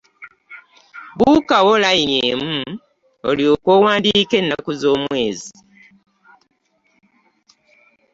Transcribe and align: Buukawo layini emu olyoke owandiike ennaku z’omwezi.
Buukawo 1.17 1.73
layini 1.83 2.17
emu 2.31 2.57
olyoke 3.29 3.69
owandiike 3.77 4.35
ennaku 4.41 4.71
z’omwezi. 4.79 5.55